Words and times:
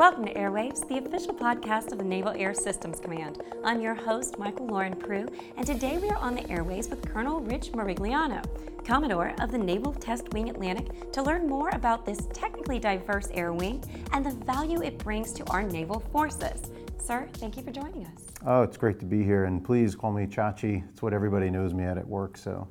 Welcome 0.00 0.24
to 0.24 0.32
Airwaves, 0.32 0.88
the 0.88 0.96
official 0.96 1.34
podcast 1.34 1.92
of 1.92 1.98
the 1.98 2.04
Naval 2.04 2.32
Air 2.32 2.54
Systems 2.54 3.00
Command. 3.00 3.42
I'm 3.62 3.82
your 3.82 3.94
host, 3.94 4.38
Michael 4.38 4.66
Lauren 4.66 4.96
Prue, 4.96 5.28
and 5.58 5.66
today 5.66 5.98
we 5.98 6.08
are 6.08 6.16
on 6.16 6.34
the 6.34 6.40
airwaves 6.44 6.88
with 6.88 7.06
Colonel 7.12 7.40
Rich 7.40 7.72
Marigliano, 7.72 8.42
Commodore 8.82 9.34
of 9.40 9.52
the 9.52 9.58
Naval 9.58 9.92
Test 9.92 10.32
Wing 10.32 10.48
Atlantic, 10.48 11.12
to 11.12 11.22
learn 11.22 11.46
more 11.46 11.68
about 11.74 12.06
this 12.06 12.26
technically 12.32 12.78
diverse 12.78 13.28
air 13.34 13.52
wing 13.52 13.84
and 14.14 14.24
the 14.24 14.30
value 14.46 14.80
it 14.80 14.96
brings 14.96 15.34
to 15.34 15.44
our 15.50 15.62
naval 15.62 16.00
forces. 16.00 16.70
Sir, 16.98 17.28
thank 17.34 17.58
you 17.58 17.62
for 17.62 17.70
joining 17.70 18.06
us. 18.06 18.22
Oh, 18.46 18.62
it's 18.62 18.78
great 18.78 19.00
to 19.00 19.04
be 19.04 19.22
here, 19.22 19.44
and 19.44 19.62
please 19.62 19.94
call 19.94 20.12
me 20.12 20.24
Chachi. 20.24 20.82
It's 20.88 21.02
what 21.02 21.12
everybody 21.12 21.50
knows 21.50 21.74
me 21.74 21.84
at 21.84 21.98
at 21.98 22.08
work, 22.08 22.38
so. 22.38 22.66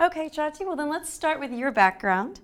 Okay, 0.00 0.28
Chachi, 0.28 0.66
well 0.66 0.74
then 0.74 0.88
let's 0.88 1.08
start 1.08 1.38
with 1.38 1.52
your 1.52 1.70
background 1.70 2.40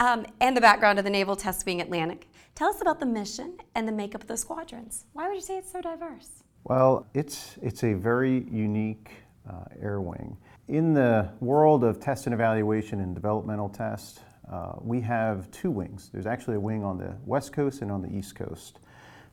um, 0.00 0.24
and 0.40 0.56
the 0.56 0.62
background 0.62 0.98
of 0.98 1.04
the 1.04 1.10
Naval 1.10 1.36
Test 1.36 1.66
Wing 1.66 1.82
Atlantic. 1.82 2.28
Tell 2.54 2.68
us 2.68 2.80
about 2.80 3.00
the 3.00 3.06
mission 3.06 3.56
and 3.74 3.88
the 3.88 3.92
makeup 3.92 4.22
of 4.22 4.28
the 4.28 4.36
squadrons. 4.36 5.06
Why 5.12 5.26
would 5.26 5.34
you 5.34 5.40
say 5.40 5.58
it's 5.58 5.72
so 5.72 5.80
diverse? 5.80 6.44
Well, 6.62 7.04
it's, 7.12 7.56
it's 7.60 7.82
a 7.82 7.94
very 7.94 8.46
unique 8.48 9.10
uh, 9.50 9.64
air 9.82 10.00
wing. 10.00 10.36
In 10.68 10.94
the 10.94 11.28
world 11.40 11.82
of 11.82 11.98
test 11.98 12.26
and 12.26 12.32
evaluation 12.32 13.00
and 13.00 13.12
developmental 13.12 13.68
test, 13.68 14.20
uh, 14.48 14.74
we 14.80 15.00
have 15.00 15.50
two 15.50 15.68
wings. 15.68 16.10
There's 16.12 16.26
actually 16.26 16.54
a 16.54 16.60
wing 16.60 16.84
on 16.84 16.96
the 16.96 17.16
West 17.26 17.52
Coast 17.52 17.82
and 17.82 17.90
on 17.90 18.02
the 18.02 18.16
East 18.16 18.36
Coast. 18.36 18.78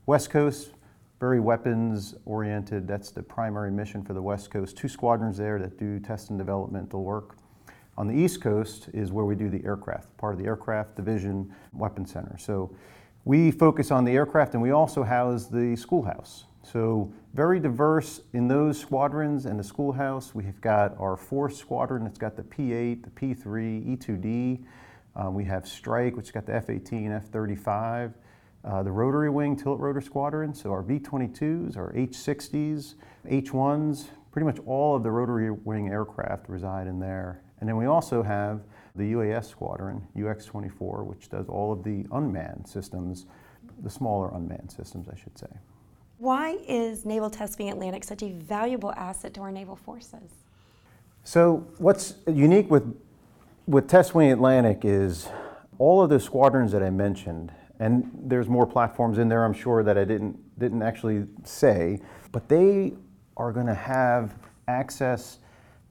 West 0.08 0.32
Coast, 0.32 0.72
very 1.20 1.40
weapons 1.40 2.16
oriented. 2.26 2.88
That's 2.88 3.12
the 3.12 3.22
primary 3.22 3.70
mission 3.70 4.04
for 4.04 4.14
the 4.14 4.22
West 4.22 4.50
Coast. 4.50 4.76
Two 4.76 4.88
squadrons 4.88 5.38
there 5.38 5.60
that 5.60 5.78
do 5.78 6.00
test 6.00 6.32
and 6.32 6.40
developmental 6.40 7.04
work. 7.04 7.38
On 8.00 8.08
the 8.08 8.16
East 8.16 8.42
Coast 8.42 8.90
is 8.96 9.12
where 9.12 9.26
we 9.26 9.36
do 9.36 9.48
the 9.48 9.64
aircraft, 9.64 10.18
part 10.18 10.34
of 10.34 10.40
the 10.40 10.46
aircraft 10.46 10.96
division 10.96 11.54
weapon 11.72 12.04
center. 12.04 12.36
So 12.40 12.76
we 13.26 13.52
focus 13.52 13.92
on 13.92 14.04
the 14.04 14.12
aircraft 14.12 14.54
and 14.54 14.62
we 14.62 14.72
also 14.72 15.04
house 15.04 15.48
the 15.48 15.76
schoolhouse. 15.76 16.46
So 16.64 17.12
very 17.34 17.60
diverse 17.60 18.22
in 18.34 18.48
those 18.48 18.80
squadrons 18.80 19.46
and 19.46 19.60
the 19.60 19.64
schoolhouse. 19.64 20.34
We've 20.34 20.60
got 20.62 20.98
our 21.00 21.16
fourth 21.16 21.56
squadron 21.56 22.04
that's 22.04 22.18
got 22.18 22.36
the 22.36 22.44
P-8, 22.44 23.04
the 23.04 23.10
P-3, 23.10 23.88
E-2D. 23.94 24.64
Uh, 25.16 25.30
we 25.30 25.44
have 25.46 25.68
Strike, 25.68 26.16
which 26.16 26.34
got 26.34 26.46
the 26.46 26.56
F-18, 26.56 27.16
F-35. 27.16 28.14
Uh, 28.64 28.84
the 28.84 28.92
rotary 28.92 29.30
wing 29.30 29.56
tilt 29.56 29.80
rotor 29.80 30.02
squadron, 30.02 30.54
so 30.54 30.72
our 30.72 30.84
V-22s, 30.84 31.78
our 31.78 31.92
H-60s, 31.96 32.94
H-1s, 33.28 34.06
pretty 34.32 34.46
much 34.46 34.60
all 34.66 34.96
of 34.96 35.04
the 35.04 35.12
rotary 35.12 35.52
wing 35.52 35.90
aircraft 35.90 36.48
reside 36.48 36.88
in 36.88 37.00
there. 37.00 37.42
And 37.60 37.68
then 37.68 37.76
we 37.76 37.86
also 37.86 38.24
have 38.24 38.62
the 38.96 39.14
UAS 39.14 39.46
squadron, 39.46 40.08
UX-24, 40.16 41.06
which 41.06 41.30
does 41.30 41.48
all 41.48 41.72
of 41.72 41.84
the 41.84 42.06
unmanned 42.12 42.68
systems, 42.68 43.26
the 43.82 43.90
smaller 43.90 44.30
unmanned 44.34 44.72
systems, 44.72 45.08
I 45.10 45.16
should 45.16 45.38
say. 45.38 45.48
Why 46.18 46.58
is 46.68 47.06
Naval 47.06 47.30
Test 47.30 47.58
Wing 47.58 47.70
Atlantic 47.70 48.04
such 48.04 48.22
a 48.22 48.32
valuable 48.32 48.92
asset 48.94 49.34
to 49.36 49.42
our 49.42 49.52
naval 49.52 49.76
forces? 49.76 50.32
So 51.24 51.68
what's 51.78 52.16
unique 52.28 52.70
with, 52.70 52.96
with 53.66 53.88
Test 53.88 54.14
Wing 54.14 54.32
Atlantic 54.32 54.82
is 54.84 55.30
all 55.78 56.02
of 56.02 56.10
the 56.10 56.20
squadrons 56.20 56.72
that 56.74 56.84
I 56.84 56.90
mentioned, 56.90 57.52
and 57.80 58.12
there's 58.14 58.48
more 58.48 58.68
platforms 58.68 59.18
in 59.18 59.30
there, 59.30 59.46
I'm 59.46 59.54
sure, 59.54 59.84
that 59.84 59.98
I 59.98 60.04
didn't, 60.04 60.38
didn't 60.60 60.84
actually 60.84 61.26
say, 61.44 62.00
but 62.32 62.48
they 62.48 62.94
are 63.38 63.52
going 63.52 63.68
to 63.68 63.74
have 63.74 64.36
access 64.68 65.40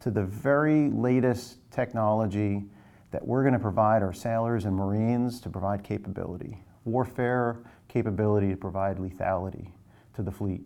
to 0.00 0.10
the 0.10 0.22
very 0.22 0.90
latest 0.90 1.58
technology 1.70 2.64
that 3.10 3.26
we're 3.26 3.42
going 3.42 3.54
to 3.54 3.58
provide 3.60 4.02
our 4.02 4.12
sailors 4.12 4.64
and 4.64 4.74
Marines 4.74 5.40
to 5.40 5.50
provide 5.50 5.82
capability, 5.82 6.62
warfare 6.84 7.58
capability 7.88 8.50
to 8.50 8.56
provide 8.56 8.98
lethality 8.98 9.72
to 10.14 10.22
the 10.22 10.30
fleet. 10.30 10.62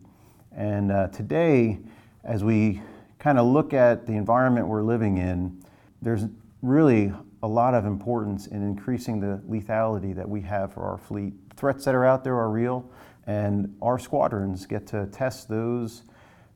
And 0.53 0.93
uh, 0.93 1.09
today, 1.09 1.79
as 2.23 2.45
we 2.45 2.83
kind 3.19 3.39
of 3.39 3.47
look 3.47 3.73
at 3.73 4.07
the 4.07 4.13
environment 4.13 4.69
we're 4.69 4.83
living 4.83 5.17
in, 5.19 5.63
there's 6.03 6.27
really 6.63 7.13
a 7.43 7.49
lot 7.49 7.75
of 7.75 7.87
importance 7.87 8.47
in 8.47 8.63
increasing 8.63 9.21
the 9.21 9.43
lethality 9.49 10.15
that 10.15 10.29
we 10.29 10.41
have 10.43 10.73
for 10.73 10.83
our 10.83 10.99
fleet. 10.99 11.35
Threats 11.57 11.85
that 11.85 11.95
are 11.95 12.05
out 12.05 12.25
there 12.25 12.37
are 12.37 12.51
real, 12.51 12.91
and 13.27 13.75
our 13.83 13.99
squadrons 13.99 14.67
get 14.67 14.87
to 14.89 15.07
test 15.07 15.49
those, 15.49 16.03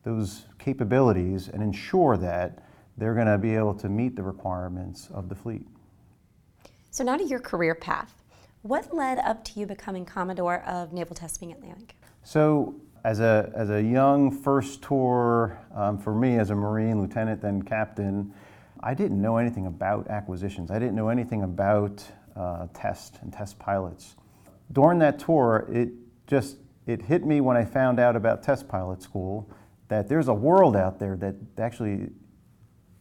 those 0.03 0.45
capabilities 0.57 1.47
and 1.47 1.61
ensure 1.61 2.17
that 2.17 2.63
they're 2.97 3.13
going 3.13 3.27
to 3.27 3.37
be 3.37 3.55
able 3.55 3.73
to 3.73 3.89
meet 3.89 4.15
the 4.15 4.23
requirements 4.23 5.09
of 5.13 5.29
the 5.29 5.35
fleet. 5.35 5.65
So 6.91 7.03
now 7.03 7.17
to 7.17 7.23
your 7.23 7.39
career 7.39 7.75
path. 7.75 8.23
What 8.63 8.93
led 8.93 9.19
up 9.19 9.43
to 9.45 9.59
you 9.59 9.65
becoming 9.65 10.05
Commodore 10.05 10.63
of 10.63 10.91
Naval 10.91 11.15
Test 11.15 11.39
Wing 11.39 11.51
Atlantic? 11.51 11.95
So 12.23 12.75
as 13.05 13.19
a, 13.19 13.51
as 13.55 13.69
a 13.69 13.81
young 13.81 14.31
first 14.31 14.81
tour, 14.81 15.59
um, 15.73 15.97
for 15.97 16.13
me 16.13 16.37
as 16.37 16.49
a 16.49 16.55
Marine, 16.55 16.99
lieutenant, 16.99 17.41
then 17.41 17.61
captain, 17.61 18.33
I 18.81 18.93
didn't 18.93 19.21
know 19.21 19.37
anything 19.37 19.67
about 19.67 20.07
acquisitions. 20.09 20.71
I 20.71 20.79
didn't 20.79 20.95
know 20.95 21.09
anything 21.09 21.43
about 21.43 22.03
uh, 22.35 22.67
test 22.73 23.19
and 23.21 23.31
test 23.31 23.59
pilots. 23.59 24.15
During 24.71 24.99
that 24.99 25.19
tour, 25.19 25.67
it 25.71 25.89
just 26.27 26.57
it 26.87 27.03
hit 27.03 27.23
me 27.23 27.39
when 27.39 27.55
I 27.55 27.65
found 27.65 27.99
out 27.99 28.15
about 28.15 28.41
test 28.41 28.67
pilot 28.67 29.03
school 29.03 29.49
that 29.89 30.09
there's 30.09 30.27
a 30.27 30.33
world 30.33 30.75
out 30.75 30.99
there 30.99 31.15
that 31.17 31.35
actually 31.57 32.09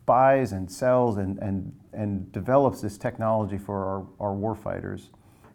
buys 0.05 0.53
and 0.53 0.71
sells 0.71 1.19
and, 1.19 1.39
and, 1.39 1.73
and 1.99 2.31
develops 2.33 2.81
this 2.81 2.97
technology 2.97 3.59
for 3.59 4.07
our, 4.21 4.31
our 4.31 4.35
warfighters. 4.35 5.09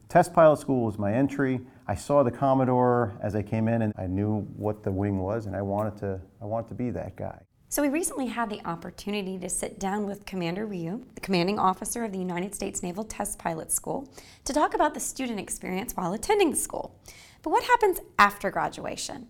Test 0.09 0.33
pilot 0.33 0.59
school 0.59 0.85
was 0.85 0.99
my 0.99 1.13
entry. 1.13 1.61
I 1.87 1.95
saw 1.95 2.21
the 2.21 2.31
Commodore 2.31 3.17
as 3.21 3.35
I 3.35 3.41
came 3.41 3.67
in 3.67 3.81
and 3.81 3.93
I 3.97 4.07
knew 4.07 4.41
what 4.55 4.83
the 4.83 4.91
wing 4.91 5.19
was 5.19 5.45
and 5.45 5.55
I 5.55 5.61
wanted 5.61 5.97
to, 5.99 6.21
I 6.41 6.45
wanted 6.45 6.67
to 6.69 6.75
be 6.75 6.89
that 6.91 7.15
guy. 7.15 7.39
So 7.69 7.81
we 7.81 7.89
recently 7.89 8.27
had 8.27 8.49
the 8.49 8.61
opportunity 8.65 9.39
to 9.39 9.49
sit 9.49 9.79
down 9.79 10.05
with 10.05 10.25
Commander 10.25 10.67
Ryu, 10.67 11.03
the 11.15 11.21
commanding 11.21 11.57
officer 11.57 12.03
of 12.03 12.11
the 12.11 12.19
United 12.19 12.53
States 12.53 12.83
Naval 12.83 13.03
Test 13.03 13.39
Pilot 13.39 13.71
School, 13.71 14.13
to 14.45 14.53
talk 14.53 14.75
about 14.75 14.93
the 14.93 14.99
student 14.99 15.39
experience 15.39 15.93
while 15.93 16.13
attending 16.13 16.51
the 16.51 16.57
school. 16.57 16.99
But 17.41 17.49
what 17.49 17.63
happens 17.63 17.99
after 18.19 18.51
graduation? 18.51 19.27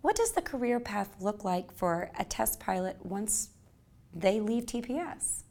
What 0.00 0.16
does 0.16 0.32
the 0.32 0.40
career 0.42 0.80
path 0.80 1.16
look 1.20 1.44
like 1.44 1.70
for 1.72 2.10
a 2.18 2.24
test 2.24 2.58
pilot 2.58 2.96
once 3.04 3.50
they 4.14 4.40
leave 4.40 4.66
TPS. 4.66 5.44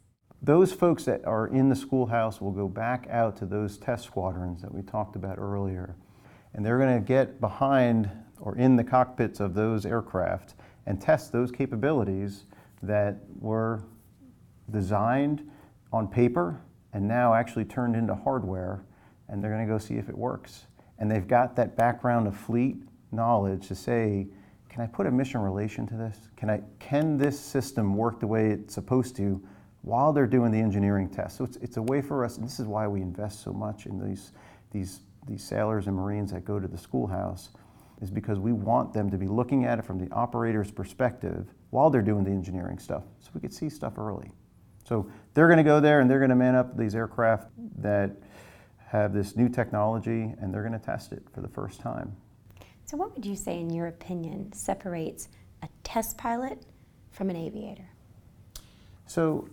Those 0.44 0.72
folks 0.72 1.04
that 1.04 1.24
are 1.24 1.46
in 1.46 1.68
the 1.68 1.76
schoolhouse 1.76 2.40
will 2.40 2.50
go 2.50 2.66
back 2.66 3.06
out 3.08 3.36
to 3.36 3.46
those 3.46 3.78
test 3.78 4.04
squadrons 4.04 4.60
that 4.62 4.74
we 4.74 4.82
talked 4.82 5.14
about 5.14 5.38
earlier. 5.38 5.94
And 6.52 6.66
they're 6.66 6.78
going 6.78 6.98
to 6.98 7.06
get 7.06 7.40
behind 7.40 8.10
or 8.40 8.56
in 8.56 8.74
the 8.74 8.82
cockpits 8.82 9.38
of 9.38 9.54
those 9.54 9.86
aircraft 9.86 10.54
and 10.84 11.00
test 11.00 11.30
those 11.30 11.52
capabilities 11.52 12.46
that 12.82 13.20
were 13.38 13.84
designed 14.68 15.48
on 15.92 16.08
paper 16.08 16.60
and 16.92 17.06
now 17.06 17.34
actually 17.34 17.64
turned 17.64 17.94
into 17.94 18.16
hardware. 18.16 18.84
And 19.28 19.42
they're 19.42 19.52
going 19.52 19.64
to 19.64 19.72
go 19.72 19.78
see 19.78 19.94
if 19.94 20.08
it 20.08 20.18
works. 20.18 20.66
And 20.98 21.08
they've 21.08 21.26
got 21.26 21.54
that 21.54 21.76
background 21.76 22.26
of 22.26 22.36
fleet 22.36 22.78
knowledge 23.12 23.68
to 23.68 23.76
say, 23.76 24.26
can 24.68 24.82
I 24.82 24.86
put 24.86 25.06
a 25.06 25.10
mission 25.12 25.40
relation 25.40 25.86
to 25.86 25.94
this? 25.94 26.18
Can, 26.36 26.50
I, 26.50 26.62
can 26.80 27.16
this 27.16 27.38
system 27.38 27.96
work 27.96 28.18
the 28.18 28.26
way 28.26 28.50
it's 28.50 28.74
supposed 28.74 29.14
to 29.16 29.40
while 29.82 30.12
they're 30.12 30.26
doing 30.26 30.50
the 30.50 30.58
engineering 30.58 31.08
test? 31.08 31.36
So 31.36 31.44
it's, 31.44 31.56
it's 31.58 31.76
a 31.76 31.82
way 31.82 32.00
for 32.00 32.24
us, 32.24 32.36
and 32.36 32.46
this 32.46 32.58
is 32.58 32.66
why 32.66 32.86
we 32.86 33.00
invest 33.00 33.42
so 33.42 33.52
much 33.52 33.86
in 33.86 33.98
these, 33.98 34.32
these, 34.70 35.00
these 35.26 35.42
sailors 35.42 35.86
and 35.86 35.96
Marines 35.96 36.32
that 36.32 36.44
go 36.44 36.58
to 36.58 36.68
the 36.68 36.78
schoolhouse, 36.78 37.50
is 38.00 38.10
because 38.10 38.38
we 38.38 38.52
want 38.52 38.92
them 38.92 39.10
to 39.10 39.16
be 39.16 39.28
looking 39.28 39.64
at 39.64 39.78
it 39.78 39.84
from 39.84 39.98
the 39.98 40.12
operator's 40.12 40.70
perspective 40.70 41.46
while 41.70 41.88
they're 41.88 42.02
doing 42.02 42.24
the 42.24 42.30
engineering 42.30 42.78
stuff, 42.78 43.04
so 43.20 43.30
we 43.34 43.40
could 43.40 43.54
see 43.54 43.68
stuff 43.68 43.98
early. 43.98 44.30
So 44.84 45.08
they're 45.34 45.46
going 45.46 45.58
to 45.58 45.62
go 45.62 45.80
there 45.80 46.00
and 46.00 46.10
they're 46.10 46.18
going 46.18 46.30
to 46.30 46.36
man 46.36 46.54
up 46.54 46.76
these 46.76 46.94
aircraft 46.94 47.48
that 47.78 48.10
have 48.88 49.14
this 49.14 49.36
new 49.36 49.48
technology 49.48 50.34
and 50.38 50.52
they're 50.52 50.62
going 50.62 50.78
to 50.78 50.84
test 50.84 51.12
it 51.12 51.22
for 51.32 51.40
the 51.40 51.48
first 51.48 51.80
time. 51.80 52.14
So, 52.84 52.96
what 52.96 53.14
would 53.14 53.24
you 53.24 53.36
say, 53.36 53.58
in 53.58 53.70
your 53.70 53.86
opinion, 53.86 54.52
separates 54.52 55.28
a 55.62 55.68
test 55.82 56.18
pilot 56.18 56.60
from 57.10 57.30
an 57.30 57.36
aviator? 57.36 57.88
So, 59.06 59.48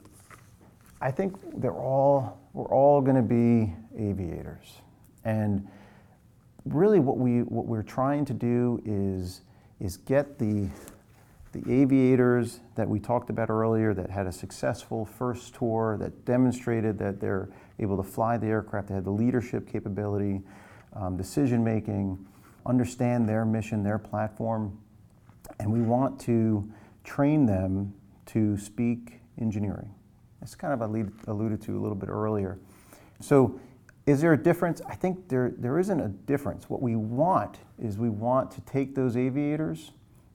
I 1.02 1.12
think 1.12 1.36
they're 1.62 1.72
all 1.72 2.38
we're 2.54 2.68
all 2.68 3.02
going 3.02 3.16
to 3.16 3.22
be 3.22 3.74
aviators, 3.98 4.82
and 5.24 5.68
really, 6.66 7.00
what 7.00 7.18
we 7.18 7.44
what 7.44 7.66
we're 7.66 7.84
trying 7.84 8.26
to 8.26 8.34
do 8.34 8.82
is 8.86 9.42
is 9.80 9.98
get 9.98 10.38
the 10.40 10.70
the 11.52 11.64
aviators 11.72 12.60
that 12.76 12.88
we 12.88 13.00
talked 13.00 13.30
about 13.30 13.50
earlier 13.50 13.94
that 13.94 14.10
had 14.10 14.28
a 14.28 14.32
successful 14.32 15.06
first 15.06 15.56
tour 15.56 15.98
that 16.00 16.26
demonstrated 16.26 16.98
that 17.00 17.20
they're 17.20 17.50
able 17.80 17.98
to 17.98 18.04
fly 18.04 18.38
the 18.38 18.46
aircraft, 18.46 18.90
they 18.90 18.94
had 18.94 19.04
the 19.04 19.10
leadership 19.10 19.68
capability, 19.68 20.42
um, 20.94 21.18
decision 21.18 21.64
making 21.64 22.24
understand 22.66 23.28
their 23.28 23.46
mission, 23.46 23.84
their 23.84 23.98
platform, 23.98 24.78
and 25.60 25.72
we 25.72 25.82
want 25.82 26.20
to 26.20 26.72
train 27.04 27.46
them 27.46 27.94
to 28.28 28.58
speak 28.58 29.20
engineering. 29.40 29.94
It's 30.42 30.56
kind 30.56 30.74
of 30.74 30.82
alluded 31.28 31.62
to 31.64 31.78
a 31.78 31.82
little 31.82 31.96
bit 31.96 32.10
earlier. 32.10 32.58
So 33.20 33.60
Is 34.10 34.22
there 34.22 34.34
a 34.34 34.38
difference? 34.42 34.82
I 34.90 34.96
think 34.96 35.30
there, 35.30 35.54
there 35.56 35.78
isn't 35.78 36.00
a 36.00 36.08
difference. 36.08 36.68
What 36.68 36.82
we 36.82 36.96
want 36.96 37.60
is 37.78 38.00
we 38.00 38.10
want 38.10 38.50
to 38.52 38.62
take 38.62 38.96
those 38.96 39.16
aviators 39.16 39.92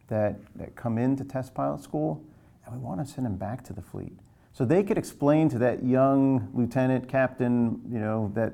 that, 0.07 0.39
that 0.55 0.77
come 0.77 0.97
into 0.97 1.25
test 1.25 1.55
pilot 1.55 1.83
school 1.83 2.23
and 2.65 2.73
we 2.73 2.81
want 2.81 3.05
to 3.05 3.13
send 3.13 3.27
them 3.27 3.35
back 3.35 3.65
to 3.65 3.73
the 3.73 3.83
fleet. 3.83 4.13
So 4.53 4.65
they 4.65 4.85
could 4.85 4.97
explain 4.97 5.49
to 5.49 5.59
that 5.59 5.83
young 5.83 6.51
lieutenant, 6.55 7.09
captain, 7.09 7.81
you 7.91 7.99
know, 7.99 8.31
that 8.37 8.53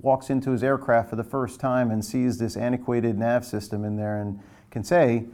walks 0.00 0.30
into 0.30 0.52
his 0.52 0.64
aircraft 0.64 1.10
for 1.10 1.16
the 1.16 1.24
first 1.24 1.60
time 1.60 1.90
and 1.90 2.02
sees 2.02 2.38
this 2.38 2.56
antiquated 2.56 3.18
nav 3.18 3.44
system 3.44 3.84
in 3.84 3.96
there 3.96 4.22
and 4.22 4.40
can 4.70 4.82
say, 4.82 5.26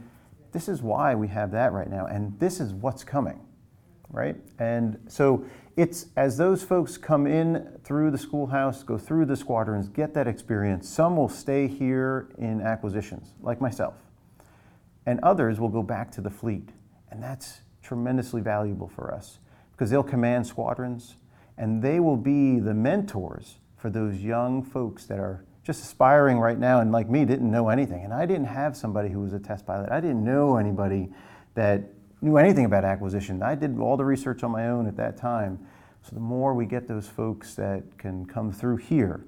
this 0.51 0.67
is 0.67 0.81
why 0.81 1.15
we 1.15 1.29
have 1.29 1.51
that 1.51 1.71
right 1.71 1.89
now, 1.89 2.07
and 2.07 2.37
this 2.39 2.59
is 2.59 2.73
what's 2.73 3.05
coming, 3.05 3.39
right? 4.09 4.35
And 4.57 4.99
so 5.07 5.45
it's 5.79 6.07
as 6.17 6.35
those 6.35 6.61
folks 6.61 6.97
come 6.97 7.25
in 7.25 7.79
through 7.85 8.11
the 8.11 8.17
schoolhouse, 8.17 8.83
go 8.83 8.97
through 8.97 9.25
the 9.25 9.37
squadrons, 9.37 9.87
get 9.87 10.13
that 10.13 10.27
experience, 10.27 10.89
some 10.89 11.15
will 11.15 11.29
stay 11.29 11.67
here 11.67 12.27
in 12.37 12.59
acquisitions, 12.59 13.33
like 13.41 13.61
myself, 13.61 13.93
and 15.05 15.21
others 15.21 15.57
will 15.57 15.69
go 15.69 15.81
back 15.81 16.11
to 16.11 16.19
the 16.19 16.29
fleet. 16.29 16.67
And 17.09 17.23
that's 17.23 17.61
tremendously 17.81 18.41
valuable 18.41 18.89
for 18.89 19.13
us 19.13 19.39
because 19.71 19.89
they'll 19.89 20.03
command 20.03 20.45
squadrons 20.45 21.15
and 21.57 21.81
they 21.81 22.01
will 22.01 22.17
be 22.17 22.59
the 22.59 22.73
mentors 22.73 23.55
for 23.77 23.89
those 23.89 24.17
young 24.17 24.61
folks 24.61 25.05
that 25.05 25.17
are 25.17 25.45
just 25.63 25.81
aspiring 25.81 26.39
right 26.39 26.59
now 26.59 26.81
and 26.81 26.91
like 26.91 27.09
me 27.09 27.23
didn't 27.23 27.49
know 27.49 27.69
anything. 27.69 28.03
And 28.03 28.13
i 28.13 28.25
didn't 28.25 28.47
have 28.47 28.75
somebody 28.75 29.07
who 29.07 29.21
was 29.21 29.31
a 29.31 29.39
test 29.39 29.65
pilot. 29.65 29.89
I 29.93 30.01
didn't 30.01 30.25
know 30.25 30.57
anybody 30.57 31.09
that 31.55 31.83
knew 32.21 32.37
anything 32.37 32.65
about 32.65 32.83
acquisition 32.83 33.41
i 33.41 33.55
did 33.55 33.77
all 33.79 33.97
the 33.97 34.05
research 34.05 34.43
on 34.43 34.51
my 34.51 34.67
own 34.67 34.87
at 34.87 34.95
that 34.97 35.17
time 35.17 35.59
so 36.01 36.11
the 36.13 36.21
more 36.21 36.53
we 36.53 36.65
get 36.65 36.87
those 36.87 37.07
folks 37.07 37.55
that 37.55 37.83
can 37.97 38.25
come 38.25 38.51
through 38.51 38.77
here 38.77 39.25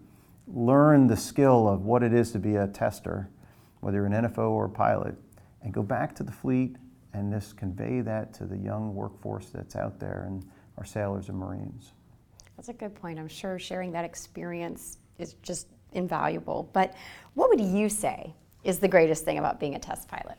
learn 0.47 1.07
the 1.07 1.17
skill 1.17 1.67
of 1.67 1.83
what 1.83 2.03
it 2.03 2.13
is 2.13 2.31
to 2.31 2.39
be 2.39 2.55
a 2.55 2.67
tester 2.67 3.29
whether 3.79 3.97
you're 3.97 4.05
an 4.05 4.13
nfo 4.13 4.49
or 4.49 4.65
a 4.65 4.69
pilot 4.69 5.15
and 5.63 5.73
go 5.73 5.83
back 5.83 6.15
to 6.15 6.23
the 6.23 6.31
fleet 6.31 6.75
and 7.13 7.31
just 7.31 7.57
convey 7.57 8.01
that 8.01 8.33
to 8.33 8.45
the 8.45 8.57
young 8.57 8.95
workforce 8.95 9.47
that's 9.47 9.75
out 9.75 9.99
there 9.99 10.23
and 10.27 10.45
our 10.77 10.85
sailors 10.85 11.29
and 11.29 11.37
marines 11.37 11.91
that's 12.55 12.69
a 12.69 12.73
good 12.73 12.95
point 12.95 13.19
i'm 13.19 13.27
sure 13.27 13.59
sharing 13.59 13.91
that 13.91 14.05
experience 14.05 14.97
is 15.17 15.35
just 15.41 15.67
invaluable. 15.93 16.69
But 16.73 16.95
what 17.33 17.49
would 17.49 17.61
you 17.61 17.89
say 17.89 18.33
is 18.63 18.79
the 18.79 18.87
greatest 18.87 19.25
thing 19.25 19.37
about 19.37 19.59
being 19.59 19.75
a 19.75 19.79
test 19.79 20.07
pilot? 20.07 20.37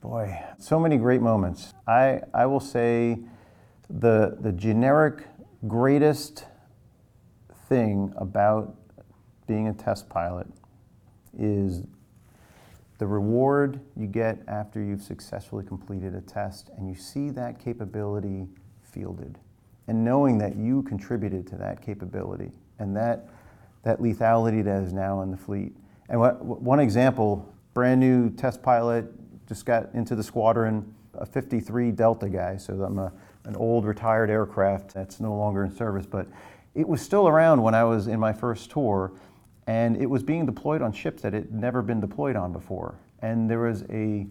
Boy, 0.00 0.40
so 0.58 0.78
many 0.78 0.96
great 0.96 1.20
moments. 1.20 1.74
I, 1.86 2.20
I 2.32 2.46
will 2.46 2.60
say 2.60 3.18
the, 3.90 4.36
the 4.40 4.52
generic 4.52 5.26
greatest 5.66 6.44
thing 7.68 8.12
about 8.16 8.76
being 9.48 9.66
a 9.66 9.72
test 9.72 10.08
pilot 10.08 10.46
is 11.36 11.82
the 12.98 13.06
reward 13.06 13.80
you 13.96 14.06
get 14.06 14.38
after 14.46 14.82
you've 14.82 15.02
successfully 15.02 15.64
completed 15.64 16.14
a 16.14 16.20
test 16.20 16.70
and 16.76 16.88
you 16.88 16.94
see 16.94 17.30
that 17.30 17.58
capability 17.58 18.46
fielded 18.82 19.38
and 19.88 20.04
knowing 20.04 20.38
that 20.38 20.56
you 20.56 20.82
contributed 20.82 21.46
to 21.48 21.56
that 21.56 21.82
capability 21.82 22.52
and 22.78 22.96
that 22.96 23.28
that 23.82 24.00
lethality 24.00 24.62
that 24.62 24.82
is 24.82 24.92
now 24.92 25.22
in 25.22 25.30
the 25.30 25.36
fleet. 25.36 25.72
And 26.08 26.20
what, 26.20 26.44
one 26.44 26.80
example, 26.80 27.52
brand 27.74 28.00
new 28.00 28.30
test 28.30 28.62
pilot, 28.62 29.06
just 29.48 29.64
got 29.64 29.88
into 29.94 30.14
the 30.14 30.22
squadron, 30.22 30.94
a 31.14 31.26
53 31.26 31.90
Delta 31.92 32.28
guy, 32.28 32.56
so 32.56 32.82
I'm 32.82 32.98
a, 32.98 33.12
an 33.44 33.56
old 33.56 33.86
retired 33.86 34.30
aircraft 34.30 34.94
that's 34.94 35.20
no 35.20 35.34
longer 35.34 35.64
in 35.64 35.74
service, 35.74 36.06
but 36.06 36.28
it 36.74 36.86
was 36.86 37.00
still 37.00 37.26
around 37.26 37.62
when 37.62 37.74
I 37.74 37.84
was 37.84 38.06
in 38.06 38.20
my 38.20 38.32
first 38.32 38.70
tour, 38.70 39.12
and 39.66 39.96
it 39.96 40.06
was 40.06 40.22
being 40.22 40.46
deployed 40.46 40.82
on 40.82 40.92
ships 40.92 41.22
that 41.22 41.34
it 41.34 41.44
had 41.44 41.54
never 41.54 41.82
been 41.82 42.00
deployed 42.00 42.36
on 42.36 42.52
before. 42.52 42.94
And 43.20 43.50
there 43.50 43.60
was 43.60 43.82
a 43.90 44.26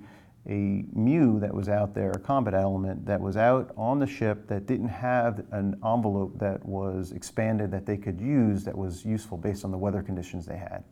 a 0.49 0.85
MEU 0.93 1.39
that 1.39 1.53
was 1.53 1.67
out 1.67 1.93
there, 1.93 2.11
a 2.11 2.19
combat 2.19 2.53
element 2.53 3.05
that 3.05 3.19
was 3.19 3.35
out 3.35 3.71
on 3.75 3.99
the 3.99 4.07
ship 4.07 4.47
that 4.47 4.65
didn't 4.65 4.87
have 4.87 5.43
an 5.51 5.77
envelope 5.85 6.39
that 6.39 6.65
was 6.65 7.11
expanded 7.11 7.69
that 7.71 7.85
they 7.85 7.97
could 7.97 8.19
use 8.21 8.63
that 8.63 8.77
was 8.77 9.03
useful 9.03 9.37
based 9.37 9.65
on 9.65 9.71
the 9.71 9.77
weather 9.77 10.01
conditions 10.01 10.45
they 10.45 10.57
had. 10.57 10.83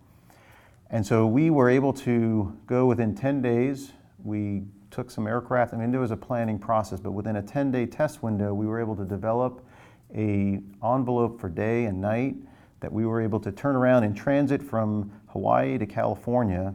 And 0.90 1.06
so 1.06 1.26
we 1.26 1.50
were 1.50 1.70
able 1.70 1.94
to 1.94 2.56
go 2.68 2.86
within 2.86 3.16
10 3.16 3.42
days. 3.42 3.94
We 4.24 4.64
took 4.92 5.12
some 5.12 5.28
aircraft. 5.28 5.74
I 5.74 5.78
mean, 5.78 5.92
there 5.92 6.00
was 6.00 6.12
a 6.12 6.18
planning 6.18 6.58
process, 6.58 7.00
but 7.00 7.12
within 7.12 7.36
a 7.36 7.42
10 7.42 7.72
day 7.72 7.86
test 7.86 8.24
window, 8.24 8.54
we 8.54 8.66
were 8.66 8.80
able 8.80 8.96
to 8.96 9.06
develop 9.06 9.66
a 10.16 10.60
envelope 10.84 11.40
for 11.40 11.50
day 11.50 11.86
and 11.86 12.00
night 12.00 12.36
that 12.80 12.92
we 12.92 13.06
were 13.06 13.22
able 13.22 13.40
to 13.40 13.52
turn 13.52 13.76
around 13.76 14.04
in 14.04 14.14
transit 14.14 14.62
from 14.62 15.12
Hawaii 15.28 15.78
to 15.78 15.86
California. 15.86 16.74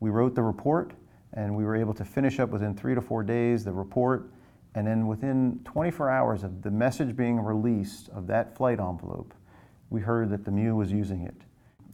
We 0.00 0.10
wrote 0.10 0.34
the 0.34 0.42
report 0.42 0.92
and 1.34 1.54
we 1.54 1.64
were 1.64 1.76
able 1.76 1.94
to 1.94 2.04
finish 2.04 2.40
up 2.40 2.50
within 2.50 2.74
three 2.74 2.94
to 2.94 3.00
four 3.00 3.22
days 3.22 3.64
the 3.64 3.72
report. 3.72 4.30
And 4.74 4.86
then 4.86 5.06
within 5.06 5.60
24 5.64 6.10
hours 6.10 6.44
of 6.44 6.62
the 6.62 6.70
message 6.70 7.16
being 7.16 7.40
released 7.40 8.08
of 8.10 8.26
that 8.28 8.56
flight 8.56 8.78
envelope, 8.80 9.34
we 9.90 10.00
heard 10.00 10.30
that 10.30 10.44
the 10.44 10.50
MEU 10.50 10.74
was 10.74 10.92
using 10.92 11.22
it. 11.22 11.42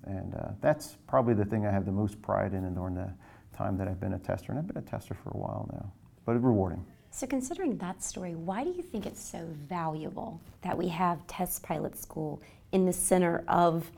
And 0.05 0.35
uh, 0.35 0.49
that's 0.61 0.97
probably 1.07 1.35
the 1.35 1.45
thing 1.45 1.67
I 1.67 1.71
have 1.71 1.87
the 1.87 1.93
most 1.93 2.21
pride 2.21 2.53
in 2.53 2.75
during 2.75 2.95
the 2.95 3.13
time 3.57 3.77
that 3.79 3.89
I've 3.89 4.01
been 4.01 4.15
a 4.15 4.19
tester. 4.19 4.53
And 4.53 4.59
I've 4.59 4.67
been 4.67 4.83
a 4.83 4.87
tester 4.87 5.15
for 5.15 5.31
a 5.31 5.39
while 5.39 5.69
now, 5.73 5.93
but 6.25 6.33
rewarding. 6.43 6.85
So, 7.11 7.27
considering 7.27 7.79
that 7.79 8.03
story, 8.03 8.35
why 8.35 8.65
do 8.65 8.71
you 8.71 8.83
think 8.83 9.07
it's 9.07 9.23
so 9.23 9.47
valuable 9.69 10.41
that 10.63 10.77
we 10.77 10.89
have 10.89 11.25
test 11.27 11.63
pilot 11.63 11.97
school 11.97 12.43
in 12.73 12.87
the 12.87 12.93
center 12.93 13.45
of 13.47 13.91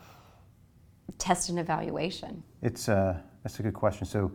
test 1.19 1.49
and 1.49 1.59
evaluation? 1.59 2.43
It's 2.61 2.89
uh, 2.89 3.19
that's 3.47 3.61
a 3.61 3.63
good 3.63 3.75
question. 3.75 4.05
So, 4.09 4.33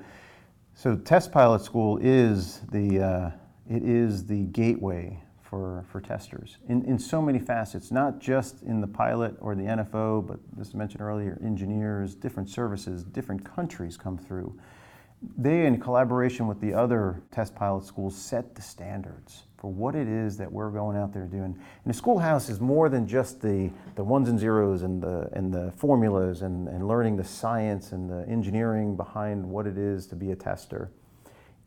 so 0.74 0.96
test 0.96 1.34
pilot 1.34 1.62
school 1.62 2.00
is 2.02 2.62
the, 2.72 3.02
uh, 3.02 3.32
it 3.70 3.84
is 3.84 4.26
the 4.26 4.44
gateway 4.46 5.22
for, 5.42 5.84
for 5.92 6.00
testers 6.00 6.56
in, 6.70 6.86
in 6.86 6.98
so 6.98 7.22
many 7.22 7.40
facets, 7.40 7.92
not 7.92 8.20
just 8.20 8.64
in 8.64 8.80
the 8.80 8.88
pilot 8.88 9.36
or 9.42 9.54
the 9.54 9.64
NFO, 9.64 10.26
but 10.26 10.40
as 10.62 10.74
I 10.74 10.78
mentioned 10.78 11.02
earlier, 11.02 11.38
engineers, 11.44 12.16
different 12.16 12.50
services, 12.50 13.04
different 13.04 13.44
countries 13.44 13.98
come 13.98 14.18
through. 14.18 14.58
They, 15.38 15.66
in 15.68 15.80
collaboration 15.80 16.48
with 16.48 16.60
the 16.60 16.74
other 16.74 17.22
test 17.32 17.54
pilot 17.54 17.86
schools, 17.86 18.16
set 18.16 18.56
the 18.56 18.62
standards 18.62 19.44
for 19.58 19.72
what 19.72 19.94
it 19.94 20.08
is 20.08 20.38
that 20.38 20.52
we're 20.52 20.72
going 20.72 20.98
out 20.98 21.14
there 21.14 21.26
doing. 21.26 21.44
And 21.44 21.86
the 21.86 21.94
schoolhouse 21.94 22.50
is 22.50 22.60
more 22.60 22.90
than 22.90 23.08
just 23.08 23.40
the, 23.40 23.70
the 23.96 24.04
ones 24.04 24.28
and 24.30 24.40
zeros 24.40 24.82
and 24.82 25.02
the, 25.02 25.30
and 25.34 25.54
the 25.54 25.72
formulas 25.78 26.42
and, 26.42 26.68
and 26.68 26.88
learning 26.88 27.18
the 27.18 27.24
science 27.24 27.92
and 27.92 28.10
the 28.10 28.28
engineering 28.28 28.96
behind 28.96 29.46
what 29.46 29.68
it 29.68 29.78
is 29.78 30.08
to 30.08 30.16
be 30.16 30.32
a 30.32 30.36
tester. 30.36 30.90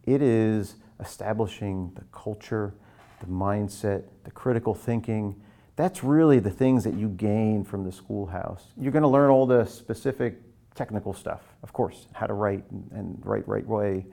It 0.02 0.20
is 0.20 0.74
establishing 0.98 1.92
the 1.94 2.04
culture, 2.10 2.74
the 3.20 3.26
mindset, 3.26 4.02
the 4.24 4.32
critical 4.32 4.74
thinking. 4.74 5.40
That's 5.76 6.02
really 6.02 6.40
the 6.40 6.50
things 6.50 6.82
that 6.82 6.94
you 6.94 7.08
gain 7.08 7.62
from 7.62 7.84
the 7.84 7.92
schoolhouse. 7.92 8.72
You're 8.76 8.92
going 8.92 9.02
to 9.02 9.08
learn 9.08 9.30
all 9.30 9.46
the 9.46 9.64
specific 9.66 10.40
technical 10.74 11.12
stuff, 11.12 11.53
of 11.64 11.72
course, 11.72 12.06
how 12.12 12.26
to 12.26 12.34
write 12.34 12.62
and, 12.70 12.88
and 12.92 13.22
write 13.24 13.48
right 13.48 13.66
way. 13.66 14.04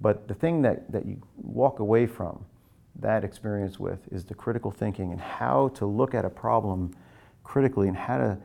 But 0.00 0.28
the 0.28 0.34
thing 0.34 0.62
that, 0.62 0.90
that 0.92 1.04
you 1.04 1.20
walk 1.36 1.80
away 1.80 2.06
from 2.06 2.44
that 3.00 3.24
experience 3.24 3.80
with 3.80 3.98
is 4.12 4.24
the 4.24 4.34
critical 4.34 4.70
thinking 4.70 5.10
and 5.10 5.20
how 5.20 5.68
to 5.74 5.86
look 5.86 6.14
at 6.14 6.24
a 6.24 6.30
problem 6.30 6.94
critically 7.42 7.88
and 7.88 7.96
how 7.96 8.18
to 8.18 8.38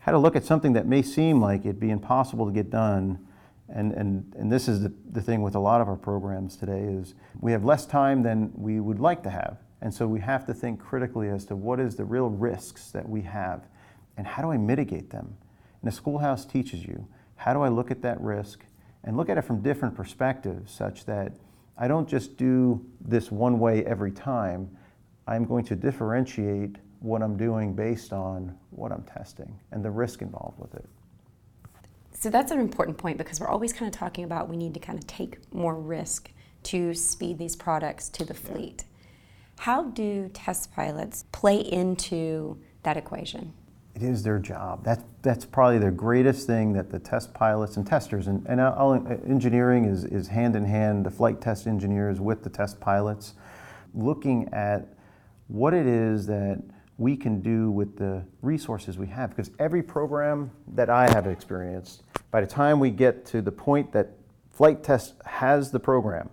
how 0.00 0.10
to 0.10 0.18
look 0.18 0.34
at 0.34 0.44
something 0.44 0.72
that 0.72 0.84
may 0.84 1.00
seem 1.00 1.40
like 1.40 1.60
it'd 1.60 1.78
be 1.78 1.90
impossible 1.90 2.44
to 2.44 2.50
get 2.50 2.70
done. 2.70 3.24
And, 3.68 3.92
and, 3.92 4.34
and 4.36 4.50
this 4.50 4.66
is 4.66 4.82
the, 4.82 4.92
the 5.12 5.22
thing 5.22 5.42
with 5.42 5.54
a 5.54 5.60
lot 5.60 5.80
of 5.80 5.86
our 5.86 5.94
programs 5.94 6.56
today 6.56 6.80
is 6.80 7.14
we 7.40 7.52
have 7.52 7.64
less 7.64 7.86
time 7.86 8.24
than 8.24 8.50
we 8.56 8.80
would 8.80 8.98
like 8.98 9.22
to 9.22 9.30
have. 9.30 9.58
And 9.80 9.94
so 9.94 10.08
we 10.08 10.18
have 10.18 10.44
to 10.46 10.54
think 10.54 10.80
critically 10.80 11.28
as 11.28 11.44
to 11.46 11.54
what 11.54 11.78
is 11.78 11.94
the 11.94 12.04
real 12.04 12.28
risks 12.28 12.90
that 12.90 13.08
we 13.08 13.22
have 13.22 13.68
and 14.16 14.26
how 14.26 14.42
do 14.42 14.50
i 14.50 14.56
mitigate 14.56 15.10
them? 15.10 15.36
And 15.80 15.92
the 15.92 15.94
schoolhouse 15.94 16.44
teaches 16.44 16.84
you 16.84 17.06
how 17.44 17.52
do 17.52 17.60
i 17.62 17.68
look 17.68 17.90
at 17.90 18.02
that 18.02 18.20
risk 18.20 18.64
and 19.04 19.16
look 19.16 19.28
at 19.28 19.36
it 19.38 19.42
from 19.42 19.60
different 19.60 19.94
perspectives 19.94 20.72
such 20.72 21.04
that 21.06 21.32
I 21.76 21.88
don't 21.88 22.08
just 22.08 22.36
do 22.36 22.84
this 23.00 23.30
one 23.30 23.58
way 23.58 23.84
every 23.84 24.12
time. 24.12 24.70
I'm 25.26 25.44
going 25.44 25.64
to 25.64 25.76
differentiate 25.76 26.76
what 27.00 27.22
I'm 27.22 27.36
doing 27.36 27.74
based 27.74 28.12
on 28.12 28.56
what 28.70 28.92
I'm 28.92 29.02
testing 29.02 29.58
and 29.70 29.84
the 29.84 29.90
risk 29.90 30.22
involved 30.22 30.58
with 30.58 30.74
it. 30.74 30.88
So 32.12 32.30
that's 32.30 32.52
an 32.52 32.60
important 32.60 32.98
point 32.98 33.18
because 33.18 33.40
we're 33.40 33.48
always 33.48 33.72
kind 33.72 33.92
of 33.92 33.98
talking 33.98 34.24
about 34.24 34.48
we 34.48 34.56
need 34.56 34.74
to 34.74 34.80
kind 34.80 34.98
of 34.98 35.06
take 35.06 35.52
more 35.52 35.74
risk 35.74 36.30
to 36.64 36.94
speed 36.94 37.38
these 37.38 37.56
products 37.56 38.08
to 38.10 38.24
the 38.24 38.34
fleet. 38.34 38.84
How 39.58 39.84
do 39.84 40.30
test 40.32 40.72
pilots 40.72 41.24
play 41.32 41.56
into 41.56 42.58
that 42.84 42.96
equation? 42.96 43.54
It 43.94 44.02
is 44.02 44.22
their 44.22 44.38
job. 44.38 44.84
That, 44.84 45.02
that's 45.22 45.44
probably 45.44 45.78
the 45.78 45.90
greatest 45.90 46.46
thing 46.46 46.72
that 46.72 46.90
the 46.90 46.98
test 46.98 47.34
pilots 47.34 47.76
and 47.76 47.86
testers, 47.86 48.26
and, 48.26 48.44
and 48.46 48.60
I'll, 48.60 48.92
uh, 48.92 49.16
engineering 49.28 49.84
is, 49.84 50.04
is 50.04 50.28
hand 50.28 50.56
in 50.56 50.64
hand, 50.64 51.04
the 51.04 51.10
flight 51.10 51.40
test 51.40 51.66
engineers 51.66 52.20
with 52.20 52.42
the 52.42 52.50
test 52.50 52.80
pilots, 52.80 53.34
looking 53.94 54.48
at 54.52 54.88
what 55.48 55.74
it 55.74 55.86
is 55.86 56.26
that 56.26 56.62
we 56.96 57.16
can 57.16 57.40
do 57.40 57.70
with 57.70 57.96
the 57.98 58.24
resources 58.40 58.96
we 58.96 59.08
have. 59.08 59.30
Because 59.30 59.50
every 59.58 59.82
program 59.82 60.50
that 60.68 60.88
I 60.88 61.10
have 61.10 61.26
experienced, 61.26 62.02
by 62.30 62.40
the 62.40 62.46
time 62.46 62.80
we 62.80 62.90
get 62.90 63.26
to 63.26 63.42
the 63.42 63.52
point 63.52 63.92
that 63.92 64.12
flight 64.50 64.82
test 64.82 65.14
has 65.26 65.70
the 65.70 65.80
program, 65.80 66.30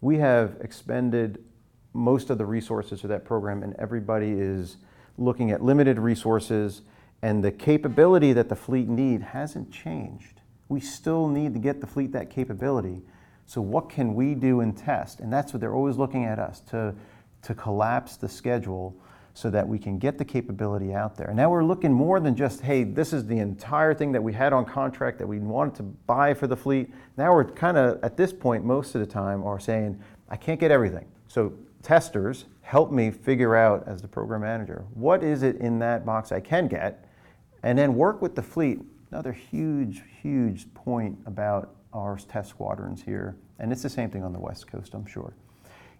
we 0.00 0.18
have 0.18 0.56
expended 0.60 1.44
most 1.92 2.30
of 2.30 2.38
the 2.38 2.46
resources 2.46 3.00
for 3.00 3.08
that 3.08 3.24
program, 3.24 3.62
and 3.64 3.74
everybody 3.76 4.30
is 4.30 4.76
looking 5.20 5.50
at 5.50 5.62
limited 5.62 5.98
resources, 5.98 6.82
and 7.22 7.44
the 7.44 7.52
capability 7.52 8.32
that 8.32 8.48
the 8.48 8.56
fleet 8.56 8.88
need 8.88 9.22
hasn't 9.22 9.70
changed. 9.70 10.40
We 10.68 10.80
still 10.80 11.28
need 11.28 11.52
to 11.54 11.60
get 11.60 11.80
the 11.80 11.86
fleet 11.86 12.12
that 12.12 12.30
capability. 12.30 13.02
So 13.46 13.60
what 13.60 13.90
can 13.90 14.14
we 14.14 14.34
do 14.34 14.60
and 14.60 14.76
test? 14.76 15.20
And 15.20 15.32
that's 15.32 15.52
what 15.52 15.60
they're 15.60 15.74
always 15.74 15.96
looking 15.96 16.24
at 16.24 16.38
us 16.38 16.60
to, 16.70 16.94
to 17.42 17.54
collapse 17.54 18.16
the 18.16 18.28
schedule 18.28 18.96
so 19.34 19.50
that 19.50 19.66
we 19.66 19.78
can 19.78 19.98
get 19.98 20.18
the 20.18 20.24
capability 20.24 20.94
out 20.94 21.16
there. 21.16 21.28
And 21.28 21.36
now 21.36 21.50
we're 21.50 21.64
looking 21.64 21.92
more 21.92 22.20
than 22.20 22.34
just, 22.34 22.60
hey, 22.60 22.84
this 22.84 23.12
is 23.12 23.26
the 23.26 23.38
entire 23.38 23.94
thing 23.94 24.12
that 24.12 24.22
we 24.22 24.32
had 24.32 24.52
on 24.52 24.64
contract 24.64 25.18
that 25.18 25.26
we 25.26 25.38
wanted 25.38 25.74
to 25.76 25.82
buy 25.82 26.34
for 26.34 26.46
the 26.46 26.56
fleet. 26.56 26.90
Now 27.16 27.34
we're 27.34 27.44
kind 27.44 27.76
of, 27.76 28.02
at 28.02 28.16
this 28.16 28.32
point, 28.32 28.64
most 28.64 28.94
of 28.94 29.00
the 29.00 29.06
time, 29.06 29.42
are 29.44 29.60
saying, 29.60 30.00
I 30.28 30.36
can't 30.36 30.60
get 30.60 30.70
everything. 30.70 31.06
So 31.28 31.52
testers 31.82 32.46
help 32.62 32.92
me 32.92 33.10
figure 33.10 33.56
out, 33.56 33.84
as 33.86 34.02
the 34.02 34.08
program 34.08 34.42
manager, 34.42 34.84
what 34.94 35.22
is 35.22 35.42
it 35.42 35.56
in 35.56 35.78
that 35.80 36.04
box 36.04 36.32
I 36.32 36.40
can 36.40 36.68
get, 36.68 37.04
and 37.62 37.78
then 37.78 37.94
work 37.94 38.22
with 38.22 38.34
the 38.34 38.42
fleet. 38.42 38.80
Another 39.10 39.32
huge, 39.32 40.02
huge 40.22 40.72
point 40.72 41.18
about 41.26 41.74
our 41.92 42.16
test 42.16 42.50
squadrons 42.50 43.02
here, 43.02 43.36
and 43.58 43.72
it's 43.72 43.82
the 43.82 43.88
same 43.88 44.08
thing 44.10 44.22
on 44.22 44.32
the 44.32 44.38
West 44.38 44.68
Coast, 44.68 44.94
I'm 44.94 45.06
sure 45.06 45.34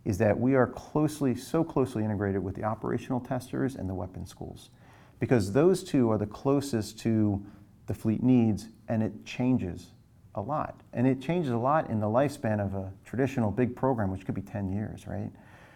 is 0.04 0.18
that 0.18 0.38
we 0.38 0.54
are 0.54 0.66
closely, 0.66 1.34
so 1.34 1.62
closely 1.62 2.04
integrated 2.04 2.42
with 2.42 2.54
the 2.54 2.64
operational 2.64 3.20
testers 3.20 3.76
and 3.76 3.88
the 3.88 3.94
weapons 3.94 4.30
schools. 4.30 4.70
Because 5.18 5.52
those 5.52 5.84
two 5.84 6.10
are 6.10 6.16
the 6.16 6.26
closest 6.26 6.98
to 7.00 7.44
the 7.86 7.94
fleet 7.94 8.22
needs, 8.22 8.68
and 8.88 9.02
it 9.02 9.24
changes 9.26 9.88
a 10.34 10.40
lot. 10.40 10.80
And 10.92 11.06
it 11.06 11.20
changes 11.20 11.52
a 11.52 11.58
lot 11.58 11.90
in 11.90 12.00
the 12.00 12.06
lifespan 12.06 12.64
of 12.64 12.74
a 12.74 12.90
traditional 13.04 13.50
big 13.50 13.76
program, 13.76 14.10
which 14.10 14.24
could 14.24 14.34
be 14.34 14.42
10 14.42 14.72
years, 14.72 15.06
right? 15.06 15.30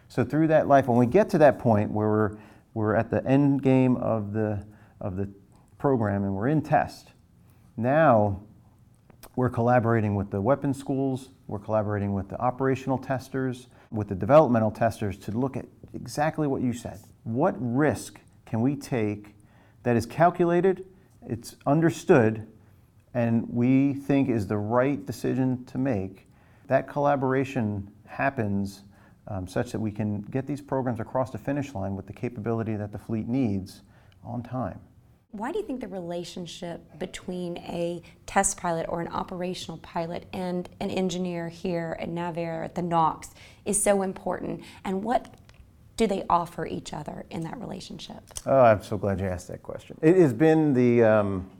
So 0.09 0.25
through 0.25 0.49
that 0.49 0.69
life, 0.69 0.87
when 0.87 0.99
we 0.99 1.07
get 1.07 1.29
to 1.31 1.39
that 1.39 1.59
point 1.59 1.91
where 1.91 2.09
we're, 2.09 2.39
we're 2.75 2.95
at 2.95 3.11
the 3.11 3.25
end 3.27 3.63
game 3.63 3.97
of 3.97 4.33
the, 4.33 4.65
of 5.01 5.17
the 5.17 5.29
program 5.79 6.25
and 6.25 6.35
we're 6.35 6.49
in 6.49 6.63
test, 6.63 7.11
now 7.77 8.43
we're 9.37 9.51
collaborating 9.51 10.15
with 10.15 10.31
the 10.31 10.41
weapons 10.41 10.79
schools, 10.79 11.31
we're 11.49 11.59
collaborating 11.59 12.13
with 12.13 12.29
the 12.29 12.41
operational 12.41 12.99
testers, 12.99 13.69
with 13.91 14.09
the 14.09 14.15
developmental 14.15 14.71
testers 14.71 15.17
to 15.19 15.33
look 15.33 15.57
at 15.57 15.67
exactly 15.93 16.47
what 16.47 16.63
you 16.63 16.73
said. 16.73 17.01
What 17.25 17.55
risk 17.59 18.21
can 18.47 18.61
we 18.61 18.77
take 18.77 19.35
that 19.83 19.97
is 19.97 20.07
calculated, 20.07 20.87
it's 21.27 21.57
understood, 21.67 22.47
and 23.15 23.49
we 23.49 23.95
think 23.95 24.29
is 24.29 24.47
the 24.47 24.57
right 24.57 25.05
decision 25.05 25.65
to 25.67 25.79
make? 25.79 26.29
That 26.67 26.89
collaboration 26.89 27.91
happens 28.07 28.83
um, 29.29 29.47
such 29.47 29.73
that 29.73 29.81
we 29.81 29.91
can 29.91 30.21
get 30.23 30.47
these 30.47 30.61
programs 30.61 31.01
across 31.01 31.31
the 31.31 31.39
finish 31.39 31.75
line 31.75 31.97
with 31.97 32.07
the 32.07 32.13
capability 32.13 32.77
that 32.77 32.93
the 32.93 32.99
fleet 32.99 33.29
needs 33.29 33.83
on 34.23 34.43
time. 34.43 34.81
Why 35.31 35.51
do 35.51 35.59
you 35.59 35.65
think 35.65 35.81
the 35.81 35.89
relationship 35.89 36.99
between 36.99 37.59
a 37.59 38.03
test 38.25 38.57
pilot 38.57 38.87
or 38.89 39.01
an 39.01 39.09
operational 39.09 39.79
pilot 39.79 40.27
and 40.33 40.69
an 40.79 40.91
engineer 40.91 41.49
here 41.49 41.97
at 41.99 42.09
NAVAIR 42.09 42.65
at 42.65 42.77
the 42.77 42.83
NOCS 42.83 43.31
is 43.65 43.83
so 43.83 44.03
important? 44.03 44.63
And 44.85 45.03
what 45.03 45.35
do 45.97 46.07
they 46.07 46.25
offer 46.31 46.67
each 46.67 46.93
other 46.93 47.27
in 47.31 47.43
that 47.43 47.59
relationship? 47.59 48.23
Oh, 48.47 48.61
I'm 48.61 48.83
so 48.83 48.97
glad 48.97 49.19
you 49.19 49.27
asked 49.27 49.49
that 49.49 49.63
question. 49.63 49.99
It 50.03 50.17
has 50.19 50.33
been 50.33 50.73
the 50.73 51.03
um, 51.03 51.51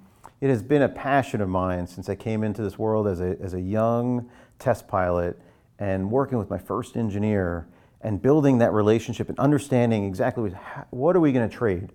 it 0.41 0.51
has 0.51 0.63
been 0.63 0.83
a 0.83 0.89
passion 0.89 1.41
of 1.41 1.49
mine 1.49 1.87
since 1.87 2.09
I 2.09 2.15
came 2.15 2.45
into 2.45 2.63
this 2.63 2.79
world 2.79 3.09
as 3.09 3.21
a, 3.21 3.37
as 3.41 3.55
a 3.55 3.61
young 3.61 4.31
test 4.59 4.87
pilot 4.87 5.41
and 5.79 6.11
working 6.11 6.39
with 6.39 6.51
my 6.51 6.59
first 6.59 6.97
engineer 6.97 7.67
and 8.01 8.21
building 8.21 8.59
that 8.59 8.73
relationship 8.73 9.29
and 9.29 9.39
understanding 9.39 10.05
exactly 10.05 10.51
what, 10.91 11.17
are 11.17 11.21
we 11.21 11.33
going 11.33 11.49
to 11.49 11.55
trade 11.55 11.91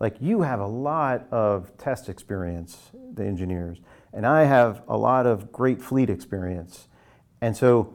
like 0.00 0.16
you 0.20 0.42
have 0.42 0.60
a 0.60 0.66
lot 0.66 1.26
of 1.30 1.76
test 1.78 2.08
experience, 2.08 2.90
the 3.14 3.24
engineers, 3.24 3.78
and 4.12 4.26
I 4.26 4.44
have 4.44 4.82
a 4.88 4.96
lot 4.96 5.26
of 5.26 5.52
great 5.52 5.80
fleet 5.80 6.10
experience. 6.10 6.88
And 7.40 7.56
so 7.56 7.94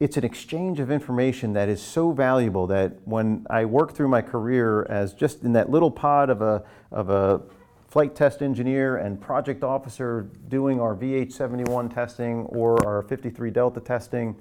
it's 0.00 0.16
an 0.16 0.24
exchange 0.24 0.80
of 0.80 0.90
information 0.90 1.52
that 1.52 1.68
is 1.68 1.80
so 1.80 2.12
valuable 2.12 2.66
that 2.68 2.98
when 3.04 3.46
I 3.48 3.64
work 3.66 3.94
through 3.94 4.08
my 4.08 4.22
career 4.22 4.84
as 4.90 5.14
just 5.14 5.42
in 5.42 5.52
that 5.52 5.70
little 5.70 5.90
pod 5.90 6.30
of 6.30 6.42
a, 6.42 6.64
of 6.90 7.10
a 7.10 7.42
flight 7.88 8.16
test 8.16 8.42
engineer 8.42 8.96
and 8.96 9.20
project 9.20 9.62
officer 9.62 10.28
doing 10.48 10.80
our 10.80 10.96
VH71 10.96 11.94
testing 11.94 12.46
or 12.46 12.84
our 12.86 13.02
53 13.02 13.50
Delta 13.50 13.80
testing, 13.80 14.34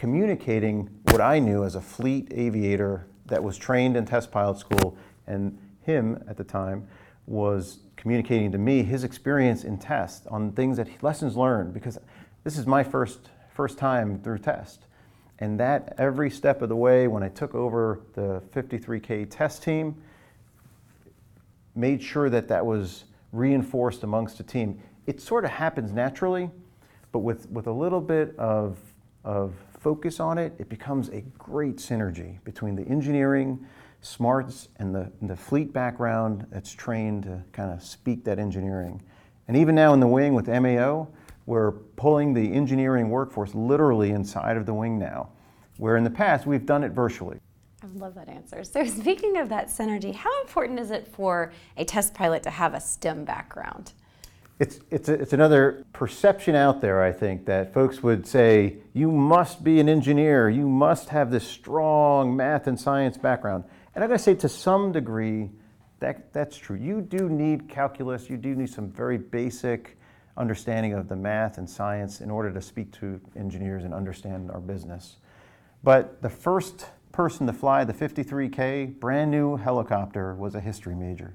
communicating 0.00 0.88
what 1.10 1.20
I 1.20 1.38
knew 1.38 1.62
as 1.62 1.74
a 1.74 1.80
fleet 1.82 2.28
aviator 2.30 3.06
that 3.26 3.42
was 3.42 3.58
trained 3.58 3.98
in 3.98 4.06
test 4.06 4.32
pilot 4.32 4.58
school 4.58 4.96
and 5.26 5.58
him 5.82 6.24
at 6.26 6.38
the 6.38 6.42
time 6.42 6.88
was 7.26 7.80
communicating 7.96 8.50
to 8.52 8.56
me 8.56 8.82
his 8.82 9.04
experience 9.04 9.62
in 9.62 9.76
test 9.76 10.26
on 10.28 10.52
things 10.52 10.78
that 10.78 10.88
lessons 11.02 11.36
learned 11.36 11.74
because 11.74 11.98
this 12.44 12.56
is 12.56 12.66
my 12.66 12.82
first 12.82 13.28
first 13.52 13.76
time 13.76 14.18
through 14.22 14.38
test. 14.38 14.86
And 15.38 15.60
that 15.60 15.94
every 15.98 16.30
step 16.30 16.62
of 16.62 16.70
the 16.70 16.76
way 16.76 17.06
when 17.06 17.22
i 17.22 17.28
took 17.28 17.54
over 17.54 18.00
the 18.14 18.42
53k 18.54 19.26
test 19.28 19.62
team 19.62 19.94
made 21.74 22.02
sure 22.02 22.30
that 22.30 22.48
that 22.48 22.64
was 22.64 23.04
reinforced 23.32 24.02
amongst 24.02 24.38
the 24.38 24.44
team. 24.44 24.80
It 25.06 25.20
sort 25.20 25.44
of 25.44 25.50
happens 25.50 25.92
naturally 25.92 26.48
but 27.12 27.18
with, 27.18 27.50
with 27.50 27.66
a 27.66 27.72
little 27.72 28.00
bit 28.00 28.34
of, 28.38 28.78
of 29.24 29.52
focus 29.80 30.20
on 30.20 30.38
it 30.38 30.52
it 30.58 30.68
becomes 30.68 31.08
a 31.08 31.22
great 31.38 31.76
synergy 31.76 32.42
between 32.44 32.76
the 32.76 32.86
engineering 32.86 33.66
smarts 34.02 34.68
and 34.76 34.94
the, 34.94 35.10
the 35.22 35.36
fleet 35.36 35.72
background 35.72 36.46
that's 36.50 36.72
trained 36.72 37.24
to 37.24 37.42
kind 37.52 37.72
of 37.72 37.82
speak 37.82 38.24
that 38.24 38.38
engineering. 38.38 39.02
And 39.48 39.56
even 39.56 39.74
now 39.74 39.92
in 39.92 40.00
the 40.00 40.06
wing 40.06 40.34
with 40.34 40.48
MAO, 40.48 41.08
we're 41.46 41.72
pulling 41.72 42.32
the 42.32 42.52
engineering 42.52 43.10
workforce 43.10 43.54
literally 43.54 44.10
inside 44.10 44.56
of 44.56 44.64
the 44.64 44.72
wing 44.72 44.98
now, 44.98 45.30
where 45.78 45.96
in 45.96 46.04
the 46.04 46.10
past 46.10 46.46
we've 46.46 46.64
done 46.64 46.84
it 46.84 46.92
virtually. 46.92 47.38
I 47.82 47.86
love 47.98 48.14
that 48.14 48.28
answer. 48.28 48.62
So, 48.64 48.84
speaking 49.00 49.38
of 49.38 49.48
that 49.48 49.68
synergy, 49.68 50.14
how 50.14 50.40
important 50.42 50.78
is 50.78 50.90
it 50.90 51.08
for 51.08 51.52
a 51.76 51.84
test 51.84 52.14
pilot 52.14 52.42
to 52.44 52.50
have 52.50 52.74
a 52.74 52.80
STEM 52.80 53.24
background? 53.24 53.92
It's, 54.60 54.78
it's, 54.90 55.08
it's 55.08 55.32
another 55.32 55.86
perception 55.94 56.54
out 56.54 56.82
there, 56.82 57.02
I 57.02 57.12
think, 57.12 57.46
that 57.46 57.72
folks 57.72 58.02
would 58.02 58.26
say, 58.26 58.76
you 58.92 59.10
must 59.10 59.64
be 59.64 59.80
an 59.80 59.88
engineer, 59.88 60.50
you 60.50 60.68
must 60.68 61.08
have 61.08 61.30
this 61.30 61.48
strong 61.48 62.36
math 62.36 62.66
and 62.66 62.78
science 62.78 63.16
background. 63.16 63.64
And 63.94 64.04
I 64.04 64.06
gotta 64.06 64.18
say, 64.18 64.34
to 64.34 64.50
some 64.50 64.92
degree, 64.92 65.48
that, 66.00 66.34
that's 66.34 66.58
true. 66.58 66.76
You 66.76 67.00
do 67.00 67.30
need 67.30 67.70
calculus, 67.70 68.28
you 68.28 68.36
do 68.36 68.54
need 68.54 68.68
some 68.68 68.90
very 68.90 69.16
basic 69.16 69.96
understanding 70.36 70.92
of 70.92 71.08
the 71.08 71.16
math 71.16 71.56
and 71.56 71.68
science 71.68 72.20
in 72.20 72.30
order 72.30 72.52
to 72.52 72.60
speak 72.60 72.92
to 73.00 73.18
engineers 73.36 73.84
and 73.84 73.94
understand 73.94 74.50
our 74.50 74.60
business. 74.60 75.16
But 75.82 76.20
the 76.20 76.28
first 76.28 76.84
person 77.12 77.46
to 77.46 77.54
fly 77.54 77.84
the 77.84 77.94
53K 77.94 79.00
brand 79.00 79.30
new 79.30 79.56
helicopter 79.56 80.34
was 80.34 80.54
a 80.54 80.60
history 80.60 80.94
major. 80.94 81.34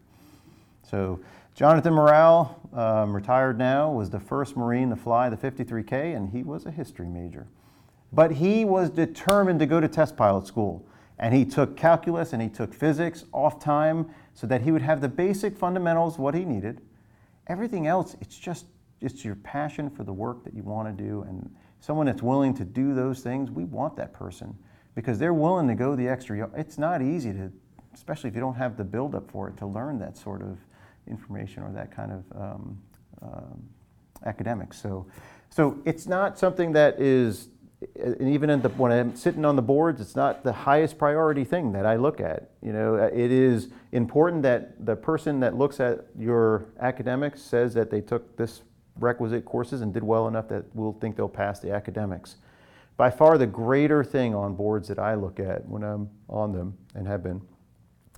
So 0.90 1.20
Jonathan 1.56 1.94
Morel, 1.94 2.60
um, 2.74 3.16
retired 3.16 3.58
now, 3.58 3.92
was 3.92 4.10
the 4.10 4.20
first 4.20 4.58
Marine 4.58 4.90
to 4.90 4.96
fly 4.96 5.30
the 5.30 5.38
53K, 5.38 6.16
and 6.16 6.30
he 6.30 6.44
was 6.44 6.66
a 6.66 6.72
history 6.72 7.08
major. 7.08 7.48
But 8.12 8.32
he 8.32 8.66
was 8.66 8.90
determined 8.90 9.60
to 9.60 9.66
go 9.66 9.80
to 9.80 9.88
test 9.88 10.16
pilot 10.16 10.48
school. 10.48 10.86
And 11.18 11.34
he 11.34 11.46
took 11.46 11.78
calculus 11.78 12.34
and 12.34 12.42
he 12.42 12.50
took 12.50 12.74
physics 12.74 13.24
off 13.32 13.60
time 13.60 14.10
so 14.34 14.48
that 14.48 14.62
he 14.62 14.72
would 14.72 14.82
have 14.82 15.00
the 15.00 15.08
basic 15.08 15.58
fundamentals, 15.58 16.20
what 16.20 16.36
he 16.36 16.44
needed. 16.44 16.82
Everything 17.48 17.88
else, 17.88 18.18
it's 18.20 18.38
just 18.38 18.66
it's 19.02 19.24
your 19.24 19.36
passion 19.36 19.90
for 19.90 20.04
the 20.04 20.14
work 20.14 20.44
that 20.44 20.54
you 20.54 20.64
want 20.64 20.98
to 20.98 21.04
do. 21.04 21.22
And 21.28 21.54
someone 21.80 22.06
that's 22.06 22.24
willing 22.24 22.54
to 22.56 22.66
do 22.66 22.94
those 22.94 23.22
things, 23.22 23.52
we 23.52 23.64
want 23.64 23.96
that 23.98 24.14
person 24.14 24.58
because 24.94 25.20
they're 25.20 25.34
willing 25.34 25.68
to 25.68 25.76
go 25.76 25.96
the 25.96 26.08
extra. 26.08 26.50
It's 26.56 26.78
not 26.78 27.02
easy 27.02 27.32
to, 27.34 27.52
especially 27.94 28.30
if 28.30 28.36
you 28.36 28.42
don't 28.42 28.56
have 28.56 28.78
the 28.78 28.84
buildup 28.84 29.30
for 29.30 29.48
it, 29.48 29.58
to 29.58 29.66
learn 29.68 30.00
that 30.00 30.18
sort 30.18 30.42
of 30.42 30.58
information 31.08 31.64
or 31.64 31.72
that 31.72 31.96
kind 31.96 32.12
of 32.12 32.24
um, 32.36 32.78
um, 33.22 33.64
academics. 34.26 34.82
So, 34.82 35.06
so 35.50 35.80
it's 35.86 36.08
not 36.08 36.38
something 36.40 36.72
that 36.74 37.00
is 37.00 37.50
and 38.00 38.30
even 38.30 38.62
the, 38.62 38.70
when 38.70 38.92
I'm 38.92 39.16
sitting 39.16 39.46
on 39.46 39.56
the 39.56 39.62
boards, 39.62 40.02
it's 40.02 40.16
not 40.16 40.44
the 40.44 40.54
highest 40.54 40.98
priority 40.98 41.44
thing 41.44 41.72
that 41.74 41.86
I 41.86 41.96
look 41.96 42.20
at. 42.20 42.52
You 42.62 42.74
know, 42.74 42.96
uh, 42.96 43.10
it 43.14 43.32
is 43.32 43.70
important 43.92 44.44
that 44.44 44.86
the 44.86 44.96
person 44.96 45.40
that 45.42 45.56
looks 45.56 45.80
at 45.80 46.06
your 46.18 46.66
academics 46.80 47.42
says 47.42 47.74
that 47.74 47.92
they 47.92 48.02
took 48.02 48.38
this 48.38 48.62
requisite 49.00 49.46
courses 49.46 49.82
and 49.82 49.94
did 49.94 50.04
well 50.04 50.28
enough 50.28 50.48
that 50.50 50.64
we'll 50.74 50.94
think 50.94 51.16
they'll 51.16 51.28
pass 51.28 51.60
the 51.60 51.72
academics. 51.72 52.38
By 52.98 53.10
far, 53.10 53.38
the 53.38 53.48
greater 53.48 54.04
thing 54.04 54.34
on 54.34 54.56
boards 54.56 54.88
that 54.88 55.00
I 55.00 55.16
look 55.16 55.40
at 55.40 55.68
when 55.68 55.84
I'm 55.84 56.10
on 56.30 56.54
them 56.54 56.78
and 56.96 57.08
have 57.08 57.24
been 57.24 57.42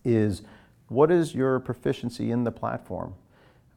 is 0.06 0.44
What 0.90 1.12
is 1.12 1.36
your 1.36 1.60
proficiency 1.60 2.32
in 2.32 2.44
the 2.44 2.52
platform? 2.52 3.14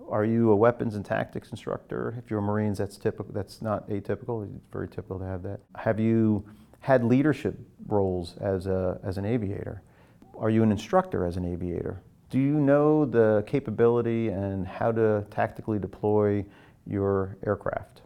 Are 0.09 0.25
you 0.25 0.51
a 0.51 0.57
weapons 0.57 0.95
and 0.95 1.05
tactics 1.05 1.51
instructor? 1.51 2.15
If 2.19 2.31
you're 2.31 2.39
a 2.39 2.43
Marines, 2.43 2.79
that's 2.79 2.97
typical. 2.97 3.33
That's 3.33 3.61
not 3.63 3.89
atypical. 3.89 4.45
It's 4.45 4.53
very 4.73 4.89
typical 4.89 5.19
to 5.19 5.25
have 5.25 5.43
that. 5.43 5.61
Have 5.77 5.99
you 5.99 6.45
had 6.81 7.05
leadership 7.05 7.59
roles 7.87 8.37
as 8.39 8.67
a 8.67 9.01
as 9.05 9.19
an 9.19 9.25
aviator? 9.25 9.83
Are 10.39 10.51
you 10.51 10.63
an 10.63 10.71
instructor 10.71 11.27
as 11.27 11.37
an 11.37 11.45
aviator? 11.45 12.03
Do 12.31 12.39
you 12.39 12.61
know 12.61 13.05
the 13.05 13.45
capability 13.47 14.29
and 14.29 14.67
how 14.67 14.93
to 14.93 15.27
tactically 15.31 15.79
deploy 15.81 16.45
your 16.87 17.37
aircraft? 17.45 18.03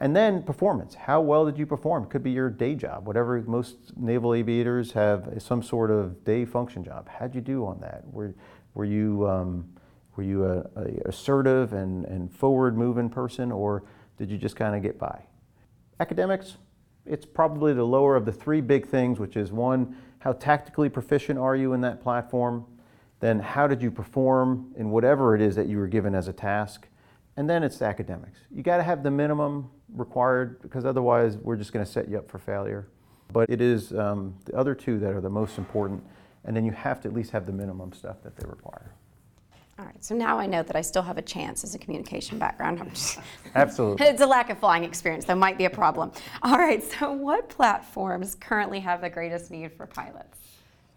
And 0.00 0.16
then 0.16 0.42
performance. 0.42 0.94
How 0.94 1.20
well 1.20 1.44
did 1.44 1.58
you 1.58 1.66
perform? 1.66 2.06
Could 2.06 2.22
be 2.22 2.30
your 2.30 2.48
day 2.48 2.74
job. 2.74 3.06
Whatever 3.06 3.42
most 3.46 3.76
naval 3.96 4.32
aviators 4.32 4.92
have 4.92 5.30
some 5.38 5.62
sort 5.62 5.90
of 5.90 6.24
day 6.24 6.46
function 6.46 6.82
job. 6.82 7.08
How'd 7.08 7.34
you 7.34 7.42
do 7.42 7.66
on 7.66 7.80
that? 7.80 8.02
Were, 8.10 8.34
were 8.72 8.86
you 8.86 9.28
um, 9.28 9.68
were 10.16 10.24
you 10.24 10.44
a, 10.44 10.58
a 10.76 11.08
assertive 11.08 11.72
and, 11.72 12.04
and 12.04 12.32
forward 12.32 12.76
moving 12.76 13.08
person, 13.08 13.52
or 13.52 13.84
did 14.18 14.30
you 14.30 14.36
just 14.36 14.56
kind 14.56 14.74
of 14.74 14.82
get 14.82 14.98
by? 14.98 15.22
Academics, 15.98 16.56
it's 17.06 17.24
probably 17.24 17.72
the 17.72 17.84
lower 17.84 18.16
of 18.16 18.24
the 18.24 18.32
three 18.32 18.60
big 18.60 18.86
things, 18.86 19.18
which 19.18 19.36
is 19.36 19.52
one, 19.52 19.96
how 20.18 20.32
tactically 20.32 20.88
proficient 20.88 21.38
are 21.38 21.56
you 21.56 21.72
in 21.72 21.80
that 21.80 22.02
platform? 22.02 22.66
Then 23.20 23.38
how 23.38 23.66
did 23.66 23.80
you 23.82 23.90
perform 23.90 24.72
in 24.76 24.90
whatever 24.90 25.34
it 25.34 25.40
is 25.40 25.56
that 25.56 25.68
you 25.68 25.78
were 25.78 25.86
given 25.86 26.14
as 26.14 26.28
a 26.28 26.32
task? 26.32 26.86
And 27.36 27.48
then 27.48 27.62
it's 27.62 27.78
the 27.78 27.86
academics. 27.86 28.40
You 28.50 28.62
got 28.62 28.78
to 28.78 28.82
have 28.82 29.02
the 29.02 29.10
minimum 29.10 29.70
required 29.94 30.60
because 30.62 30.84
otherwise 30.84 31.36
we're 31.36 31.56
just 31.56 31.72
going 31.72 31.84
to 31.84 31.90
set 31.90 32.08
you 32.08 32.18
up 32.18 32.30
for 32.30 32.38
failure. 32.38 32.88
But 33.32 33.48
it 33.48 33.60
is 33.60 33.92
um, 33.92 34.34
the 34.44 34.56
other 34.56 34.74
two 34.74 34.98
that 34.98 35.14
are 35.14 35.20
the 35.20 35.30
most 35.30 35.56
important, 35.56 36.02
and 36.44 36.56
then 36.56 36.64
you 36.64 36.72
have 36.72 37.00
to 37.02 37.08
at 37.08 37.14
least 37.14 37.30
have 37.30 37.46
the 37.46 37.52
minimum 37.52 37.92
stuff 37.92 38.22
that 38.22 38.36
they 38.36 38.46
require. 38.48 38.92
All 39.78 39.86
right, 39.86 40.04
so 40.04 40.14
now 40.14 40.38
I 40.38 40.44
know 40.44 40.62
that 40.62 40.76
I 40.76 40.82
still 40.82 41.00
have 41.00 41.16
a 41.16 41.22
chance 41.22 41.64
as 41.64 41.74
a 41.74 41.78
communication 41.78 42.38
background. 42.38 42.80
I'm 42.80 42.90
just 42.90 43.18
Absolutely. 43.54 44.06
it's 44.08 44.20
a 44.20 44.26
lack 44.26 44.50
of 44.50 44.58
flying 44.58 44.84
experience 44.84 45.24
that 45.24 45.38
might 45.38 45.56
be 45.56 45.64
a 45.64 45.70
problem. 45.70 46.12
All 46.42 46.58
right, 46.58 46.84
so 46.84 47.12
what 47.12 47.48
platforms 47.48 48.34
currently 48.34 48.80
have 48.80 49.00
the 49.00 49.08
greatest 49.08 49.50
need 49.50 49.72
for 49.72 49.86
pilots? 49.86 50.38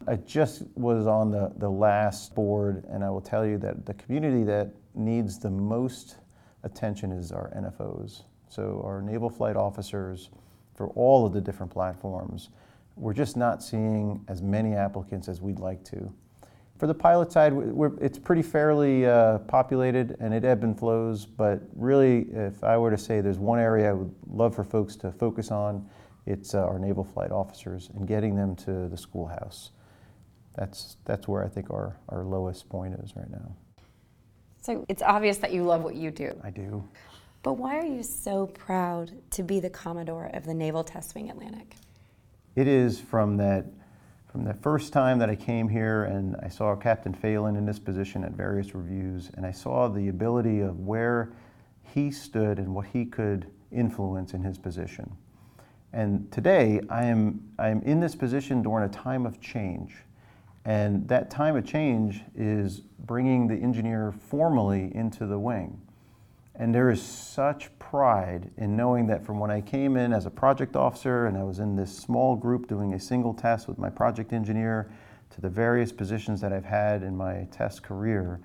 I 0.06 0.18
just 0.18 0.64
was 0.76 1.08
on 1.08 1.32
the, 1.32 1.54
the 1.60 1.70
last 1.70 2.36
board, 2.36 2.84
and 2.90 3.06
I 3.06 3.10
will 3.10 3.22
tell 3.22 3.46
you 3.46 3.58
that 3.60 3.86
the 3.86 3.94
community 3.94 4.44
that 4.44 4.74
needs 4.96 5.40
the 5.40 5.50
most 5.50 6.18
attention 6.64 7.12
is 7.12 7.32
our 7.32 7.52
NFOs. 7.56 8.24
So, 8.50 8.82
our 8.86 9.02
naval 9.02 9.30
flight 9.30 9.56
officers 9.56 10.30
for 10.76 10.90
all 10.90 11.26
of 11.26 11.34
the 11.34 11.42
different 11.42 11.72
platforms. 11.72 12.50
We're 12.96 13.14
just 13.14 13.38
not 13.38 13.64
seeing 13.64 14.24
as 14.28 14.42
many 14.42 14.74
applicants 14.74 15.28
as 15.28 15.42
we'd 15.42 15.60
like 15.60 15.84
to. 15.86 16.14
For 16.78 16.88
the 16.88 16.94
pilot 16.94 17.32
side, 17.32 17.54
it's 18.02 18.18
pretty 18.18 18.42
fairly 18.42 19.06
uh, 19.06 19.40
populated 19.40 20.18
and 20.20 20.34
it 20.34 20.44
ebb 20.44 20.64
and 20.64 20.78
flows, 20.78 21.26
but 21.26 21.62
really, 21.76 22.28
if 22.34 22.64
I 22.64 22.78
were 22.78 22.92
to 22.92 22.98
say 22.98 23.22
there's 23.22 23.40
one 23.40 23.60
area 23.60 23.90
I 23.90 23.94
would 23.94 24.14
love 24.28 24.56
for 24.56 24.64
folks 24.64 24.96
to 24.98 25.12
focus 25.12 25.52
on, 25.52 25.88
it's 26.26 26.56
uh, 26.56 26.60
our 26.60 26.80
naval 26.80 27.04
flight 27.04 27.32
officers 27.32 27.90
and 27.96 28.08
getting 28.08 28.36
them 28.36 28.56
to 28.58 28.88
the 28.90 28.98
schoolhouse. 28.98 29.72
That's, 30.56 30.98
that's 31.06 31.28
where 31.28 31.44
I 31.44 31.48
think 31.48 31.70
our, 31.70 31.98
our 32.10 32.24
lowest 32.24 32.70
point 32.70 32.96
is 32.96 33.16
right 33.16 33.30
now. 33.30 33.56
So 34.64 34.86
it's 34.88 35.02
obvious 35.02 35.38
that 35.40 35.52
you 35.52 35.64
love 35.64 35.84
what 35.84 35.96
you 35.96 36.10
do. 36.10 36.40
I 36.42 36.50
do. 36.50 36.88
But 37.44 37.54
why 37.54 37.78
are 37.78 37.86
you 37.86 38.02
so 38.02 38.48
proud 38.48 39.12
to 39.32 39.44
be 39.44 39.60
the 39.60 39.70
Commodore 39.70 40.32
of 40.34 40.46
the 40.46 40.54
Naval 40.54 40.86
Test 40.86 41.14
Wing 41.16 41.30
Atlantic? 41.30 41.76
It 42.56 42.68
is 42.68 42.98
from 42.98 43.36
that 43.38 43.66
from 44.32 44.46
the 44.46 44.54
first 44.54 44.94
time 44.94 45.20
that 45.20 45.30
I 45.30 45.36
came 45.36 45.68
here 45.68 46.06
and 46.06 46.38
I 46.42 46.48
saw 46.48 46.76
Captain 46.76 47.14
Phelan 47.14 47.56
in 47.56 47.66
this 47.66 47.78
position 47.78 48.24
at 48.24 48.32
various 48.32 48.74
reviews, 48.74 49.30
and 49.36 49.46
I 49.46 49.52
saw 49.52 49.90
the 49.90 50.08
ability 50.08 50.62
of 50.62 50.80
where 50.80 51.34
he 51.84 52.10
stood 52.10 52.58
and 52.58 52.74
what 52.74 52.88
he 52.88 53.06
could 53.06 53.46
influence 53.72 54.34
in 54.34 54.42
his 54.42 54.58
position. 54.58 55.14
And 55.92 56.32
today 56.32 56.80
I 56.90 57.04
am, 57.04 57.44
I 57.60 57.68
am 57.68 57.82
in 57.82 58.00
this 58.00 58.16
position 58.16 58.64
during 58.64 58.86
a 58.86 58.92
time 58.92 59.26
of 59.26 59.42
change. 59.42 59.98
And 60.66 61.08
that 61.10 61.30
time 61.30 61.56
of 61.56 61.66
change 61.66 62.22
is 62.36 62.80
bringing 63.00 63.48
the 63.48 63.56
engineer 63.56 64.12
formally 64.12 64.92
into 64.96 65.26
the 65.26 65.38
wing. 65.38 65.82
And 66.56 66.74
there 66.74 66.90
is 66.90 67.02
such 67.02 67.78
pride 67.80 68.52
in 68.58 68.78
knowing 68.78 69.08
that 69.08 69.26
from 69.26 69.40
when 69.40 69.50
I 69.50 69.60
came 69.60 69.98
in 69.98 70.14
as 70.14 70.26
a 70.26 70.30
project 70.30 70.76
officer 70.76 71.26
and 71.26 71.36
I 71.36 71.44
was 71.44 71.60
in 71.60 71.76
this 71.76 71.96
small 71.96 72.36
group 72.36 72.68
doing 72.68 72.94
a 72.94 73.00
single 73.00 73.34
test 73.34 73.68
with 73.68 73.80
my 73.80 73.90
project 73.90 74.34
engineer 74.34 74.92
to 75.32 75.42
the 75.42 75.50
various 75.50 75.92
positions 75.92 76.40
that 76.42 76.54
I've 76.54 76.66
had 76.66 77.02
in 77.02 77.18
my 77.18 77.48
test 77.52 77.82
career, 77.82 78.40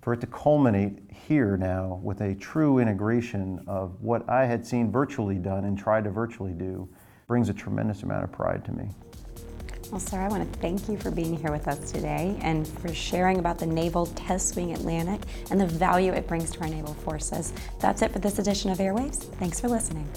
for 0.00 0.14
it 0.14 0.20
to 0.22 0.26
culminate 0.26 1.00
here 1.10 1.56
now 1.58 2.00
with 2.02 2.22
a 2.22 2.34
true 2.36 2.78
integration 2.78 3.62
of 3.66 4.00
what 4.00 4.28
I 4.28 4.46
had 4.46 4.66
seen 4.66 4.90
virtually 4.90 5.36
done 5.36 5.66
and 5.66 5.78
tried 5.78 6.04
to 6.04 6.10
virtually 6.10 6.52
do 6.52 6.88
brings 7.26 7.50
a 7.50 7.54
tremendous 7.54 8.02
amount 8.02 8.24
of 8.24 8.32
pride 8.32 8.64
to 8.64 8.72
me. 8.72 8.88
Well, 9.90 10.00
sir, 10.00 10.18
I 10.18 10.28
want 10.28 10.52
to 10.52 10.58
thank 10.58 10.88
you 10.88 10.96
for 10.96 11.10
being 11.10 11.36
here 11.36 11.52
with 11.52 11.68
us 11.68 11.92
today 11.92 12.36
and 12.40 12.66
for 12.66 12.92
sharing 12.92 13.38
about 13.38 13.58
the 13.58 13.66
Naval 13.66 14.06
Test 14.06 14.56
Wing 14.56 14.72
Atlantic 14.72 15.20
and 15.50 15.60
the 15.60 15.66
value 15.66 16.12
it 16.12 16.26
brings 16.26 16.50
to 16.52 16.60
our 16.62 16.68
naval 16.68 16.94
forces. 16.94 17.52
That's 17.78 18.02
it 18.02 18.10
for 18.10 18.18
this 18.18 18.38
edition 18.38 18.70
of 18.70 18.78
Airwaves. 18.78 19.22
Thanks 19.36 19.60
for 19.60 19.68
listening. 19.68 20.08